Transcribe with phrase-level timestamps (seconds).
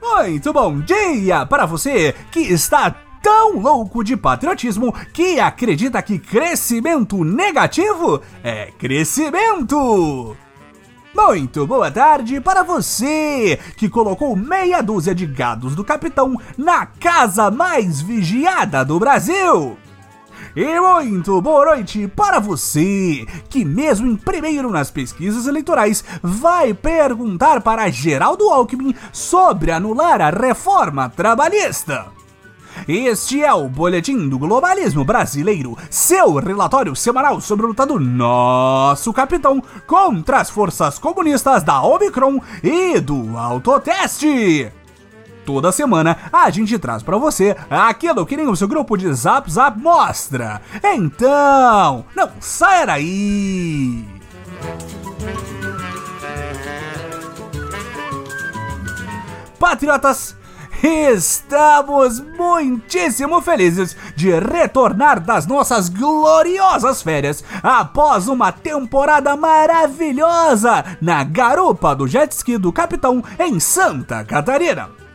[0.00, 7.24] Muito bom dia para você que está tão louco de patriotismo que acredita que crescimento
[7.24, 10.36] negativo é crescimento.
[11.12, 17.50] Muito boa tarde para você que colocou meia dúzia de gados do capitão na casa
[17.50, 19.76] mais vigiada do Brasil.
[20.60, 27.60] E muito boa noite para você que, mesmo em primeiro nas pesquisas eleitorais, vai perguntar
[27.60, 32.06] para Geraldo Alckmin sobre anular a reforma trabalhista.
[32.88, 39.12] Este é o Boletim do Globalismo Brasileiro, seu relatório semanal sobre a luta do nosso
[39.12, 44.72] capitão contra as forças comunistas da Omicron e do Autoteste.
[45.48, 49.50] Toda semana a gente traz para você aquilo que nem o seu grupo de Zap
[49.50, 50.60] Zap mostra.
[50.84, 54.04] Então, não saia daí!
[59.58, 60.36] Patriotas,
[60.82, 71.96] Estamos muitíssimo felizes de retornar das nossas gloriosas férias após uma temporada maravilhosa na garupa
[71.96, 75.07] do jet ski do capitão em Santa Catarina.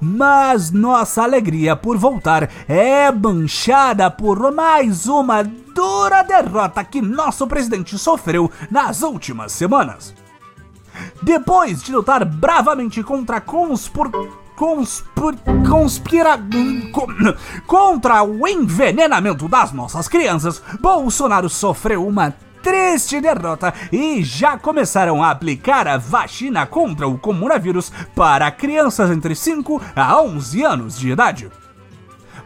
[0.00, 7.98] Mas nossa alegria por voltar é manchada por mais uma dura derrota que nosso presidente
[7.98, 10.14] sofreu nas últimas semanas.
[11.22, 14.10] Depois de lutar bravamente contra conspur
[14.56, 15.34] conspir,
[15.68, 16.38] conspira
[17.66, 25.30] contra o envenenamento das nossas crianças, Bolsonaro sofreu uma triste derrota e já começaram a
[25.30, 31.50] aplicar a vacina contra o coronavírus para crianças entre 5 a 11 anos de idade.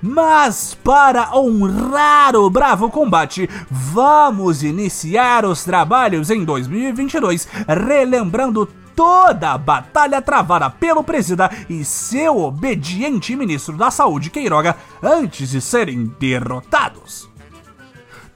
[0.03, 9.59] Mas para honrar o bravo combate, vamos iniciar os trabalhos em 2022, relembrando toda a
[9.59, 17.29] batalha travada pelo presida e seu obediente ministro da Saúde Queiroga antes de serem derrotados.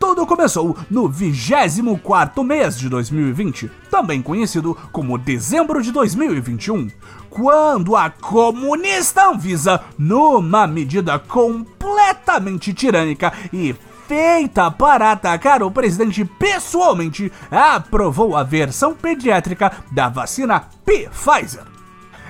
[0.00, 6.88] Tudo começou no 24 mês de 2020, também conhecido como dezembro de 2021,
[7.28, 13.76] quando a comunista Anvisa, numa medida completamente tirânica e
[14.08, 21.64] feita para atacar o presidente pessoalmente, aprovou a versão pediátrica da vacina Pfizer.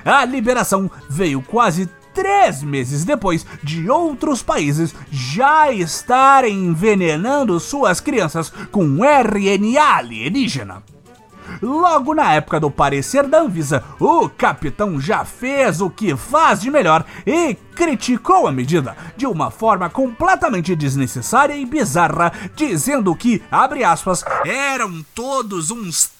[0.04, 8.52] A liberação veio quase três meses depois de outros países já estarem envenenando suas crianças
[8.70, 10.82] com RNA alienígena.
[11.60, 16.70] Logo na época do parecer da Anvisa, o capitão já fez o que faz de
[16.70, 23.82] melhor e criticou a medida de uma forma completamente desnecessária e bizarra, dizendo que, abre
[23.82, 26.10] aspas, eram todos uns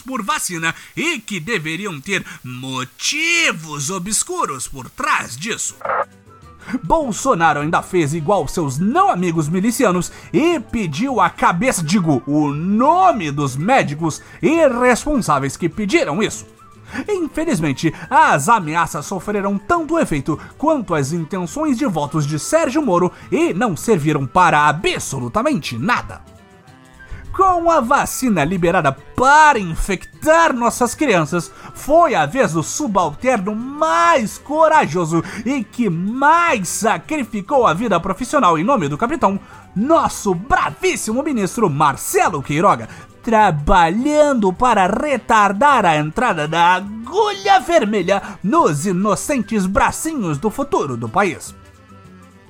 [0.00, 5.76] por vacina e que deveriam ter motivos obscuros por trás disso.
[6.82, 13.30] Bolsonaro ainda fez igual seus não amigos milicianos e pediu a cabeça, digo, o nome
[13.30, 16.46] dos médicos irresponsáveis que pediram isso.
[17.08, 23.52] Infelizmente, as ameaças sofreram tanto efeito quanto as intenções de votos de Sérgio Moro e
[23.52, 26.33] não serviram para absolutamente nada.
[27.46, 35.22] Com a vacina liberada para infectar nossas crianças, foi a vez do subalterno mais corajoso
[35.44, 39.38] e que mais sacrificou a vida profissional em nome do capitão,
[39.76, 42.88] nosso bravíssimo ministro Marcelo Queiroga,
[43.22, 51.54] trabalhando para retardar a entrada da agulha vermelha nos inocentes bracinhos do futuro do país.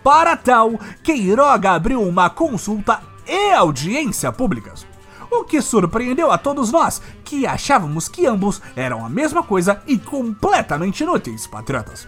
[0.05, 4.87] Para tal, Queiroga abriu uma consulta e audiência públicas.
[5.31, 9.99] O que surpreendeu a todos nós, que achávamos que ambos eram a mesma coisa e
[9.99, 12.07] completamente inúteis, patriotas.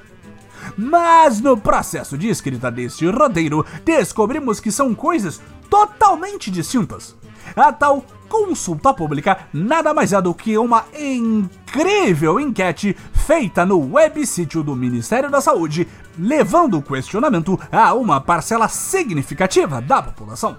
[0.76, 7.16] Mas no processo de escrita deste roteiro, descobrimos que são coisas totalmente distintas.
[7.54, 14.62] A tal consulta pública nada mais é do que uma incrível enquete feita no websítio
[14.62, 15.86] do Ministério da Saúde,
[16.18, 20.56] levando o questionamento a uma parcela significativa da população.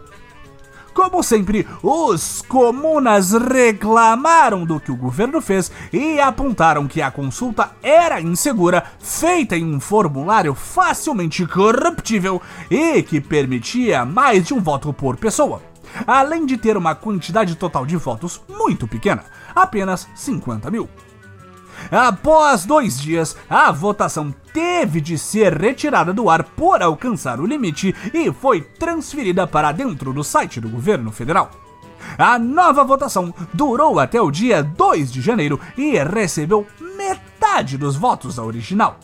[0.98, 7.70] Como sempre, os comunas reclamaram do que o governo fez e apontaram que a consulta
[7.84, 14.92] era insegura, feita em um formulário facilmente corruptível e que permitia mais de um voto
[14.92, 15.62] por pessoa.
[16.08, 19.24] Além de ter uma quantidade total de votos muito pequena,
[19.54, 20.90] apenas 50 mil.
[21.92, 27.96] Após dois dias, a votação teve de ser retirada do ar por alcançar o limite
[28.14, 31.52] e foi transferida para dentro do site do governo federal.
[32.18, 38.36] A nova votação durou até o dia 2 de janeiro e recebeu metade dos votos
[38.36, 39.00] da original.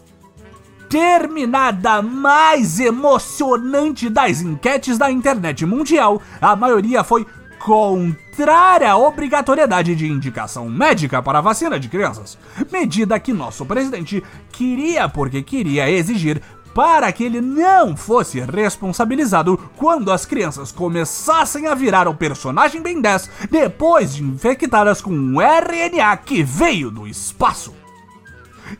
[0.89, 7.25] Terminada a mais emocionante das enquetes da internet mundial, a maioria foi
[7.63, 12.37] contrária à obrigatoriedade de indicação médica para a vacina de crianças,
[12.69, 14.21] medida que nosso presidente
[14.51, 16.41] queria porque queria exigir
[16.75, 22.99] para que ele não fosse responsabilizado quando as crianças começassem a virar o personagem Ben
[22.99, 27.82] 10 depois de infectadas com um RNA que veio do espaço.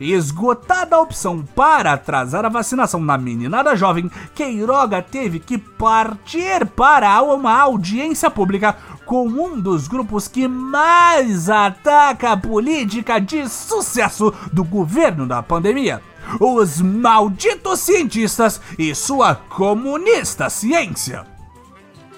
[0.00, 7.22] Esgotada a opção para atrasar a vacinação na meninada jovem, Queiroga teve que partir para
[7.22, 14.64] uma audiência pública com um dos grupos que mais ataca a política de sucesso do
[14.64, 16.00] governo da pandemia
[16.40, 21.26] os malditos cientistas e sua comunista ciência.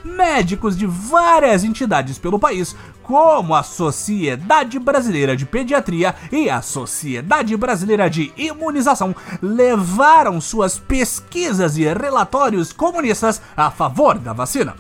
[0.05, 7.57] Médicos de várias entidades pelo país, como a Sociedade Brasileira de Pediatria e a Sociedade
[7.57, 14.75] Brasileira de Imunização, levaram suas pesquisas e relatórios comunistas a favor da vacina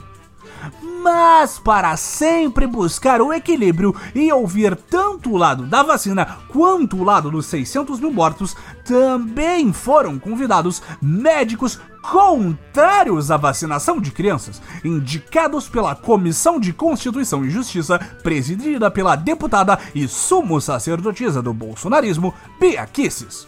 [1.06, 7.04] mas para sempre buscar o equilíbrio e ouvir tanto o lado da vacina quanto o
[7.04, 15.68] lado dos 600 mil mortos, também foram convidados médicos contrários à vacinação de crianças, indicados
[15.68, 22.84] pela Comissão de Constituição e Justiça, presidida pela deputada e sumo sacerdotisa do bolsonarismo, Bia
[22.84, 23.46] Kisses.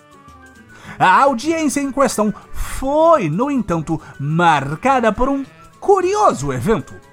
[0.96, 5.44] A audiência em questão foi, no entanto, marcada por um
[5.81, 7.07] curioso evento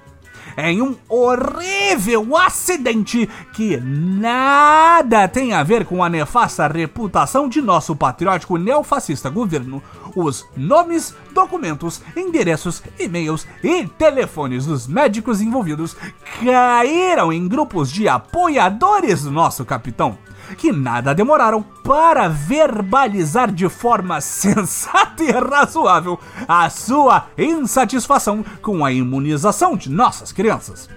[0.56, 7.94] em um horrível acidente que nada tem a ver com a nefasta reputação de nosso
[7.94, 9.82] patriótico neofascista governo.
[10.14, 15.96] Os nomes, documentos, endereços, e-mails e telefones dos médicos envolvidos
[16.42, 20.16] caíram em grupos de apoiadores do nosso capitão
[20.56, 28.92] que nada demoraram para verbalizar de forma sensata e razoável a sua insatisfação com a
[28.92, 30.88] imunização de nossas crianças.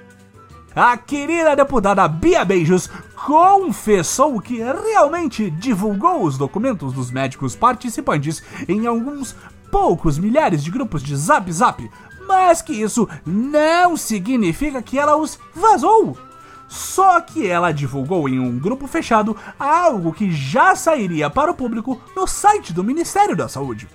[0.76, 2.90] A querida deputada Bia Beijos
[3.26, 9.36] confessou que realmente divulgou os documentos dos médicos participantes em alguns
[9.72, 11.90] poucos milhares de grupos de Zap Zap,
[12.28, 16.29] mas que isso não significa que ela os vazou.
[16.70, 22.00] Só que ela divulgou em um grupo fechado algo que já sairia para o público
[22.16, 23.88] no site do Ministério da Saúde.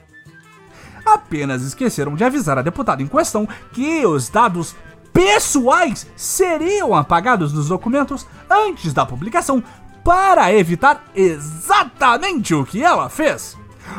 [1.07, 4.75] Apenas esqueceram de avisar a deputada em questão que os dados
[5.13, 9.63] pessoais seriam apagados dos documentos antes da publicação
[10.03, 13.57] para evitar exatamente o que ela fez.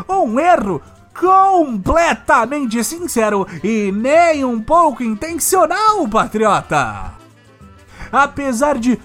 [0.09, 0.81] Um erro
[1.17, 7.24] completamente sincero e nem um pouco intencional, patriota!
[8.15, 8.97] Apesar de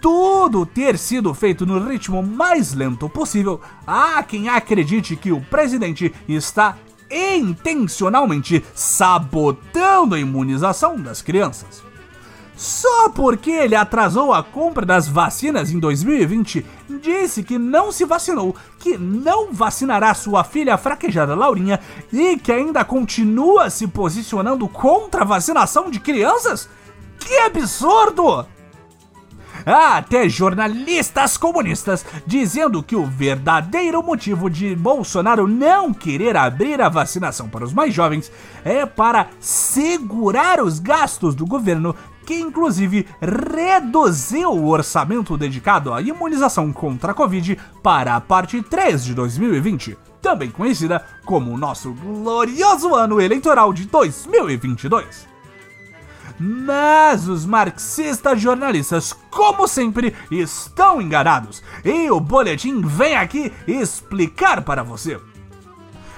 [0.00, 6.12] tudo ter sido feito no ritmo mais lento possível, há quem acredite que o presidente
[6.28, 6.76] está
[7.08, 11.84] intencionalmente sabotando a imunização das crianças.
[12.56, 16.66] Só porque ele atrasou a compra das vacinas em 2020,
[17.00, 21.78] disse que não se vacinou, que não vacinará sua filha fraquejada Laurinha
[22.12, 26.68] e que ainda continua se posicionando contra a vacinação de crianças?
[27.18, 28.46] Que absurdo!
[29.66, 36.88] Há até jornalistas comunistas dizendo que o verdadeiro motivo de Bolsonaro não querer abrir a
[36.88, 38.30] vacinação para os mais jovens
[38.64, 41.94] é para segurar os gastos do governo,
[42.24, 49.04] que inclusive reduziu o orçamento dedicado à imunização contra a Covid para a parte 3
[49.04, 55.37] de 2020, também conhecida como o nosso glorioso ano eleitoral de 2022.
[56.38, 61.62] Mas os marxistas jornalistas, como sempre, estão enganados.
[61.84, 65.18] E o boletim vem aqui explicar para você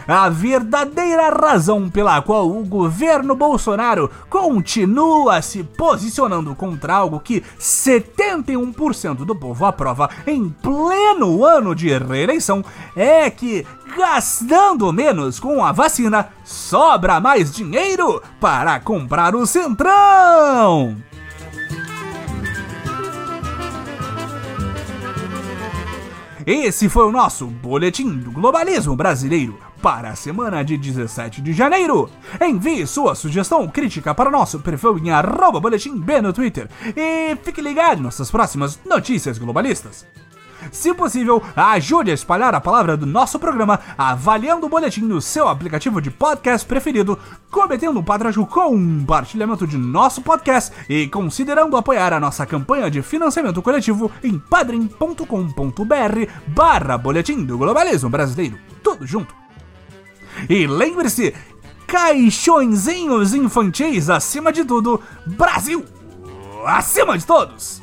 [0.06, 9.24] a verdadeira razão pela qual o governo Bolsonaro continua se posicionando contra algo que 71%
[9.24, 12.64] do povo aprova em pleno ano de reeleição
[12.94, 13.66] é que,
[13.96, 20.96] gastando menos com a vacina, sobra mais dinheiro para comprar o Centrão.
[26.46, 32.08] Esse foi o nosso Boletim do Globalismo Brasileiro para a semana de 17 de janeiro.
[32.40, 37.60] Envie sua sugestão crítica para nosso perfil em arroba boletim B no Twitter e fique
[37.60, 40.06] ligado em nossas próximas notícias globalistas.
[40.70, 45.48] Se possível, ajude a espalhar a palavra do nosso programa avaliando o boletim no seu
[45.48, 47.18] aplicativo de podcast preferido,
[47.50, 53.02] cometendo um padrão com compartilhamento de nosso podcast e considerando apoiar a nossa campanha de
[53.02, 55.24] financiamento coletivo em padrim.com.br
[56.48, 58.58] barra boletim do globalismo brasileiro.
[58.82, 59.39] Tudo junto.
[60.48, 61.34] E lembre-se,
[61.86, 65.84] caixõezinhos infantis acima de tudo, Brasil
[66.64, 67.82] acima de todos!